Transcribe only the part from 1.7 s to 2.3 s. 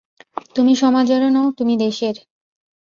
দেশের।